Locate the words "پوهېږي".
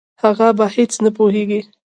1.17-1.61